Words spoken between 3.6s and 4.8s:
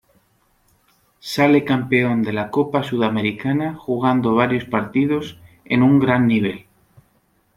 jugando varios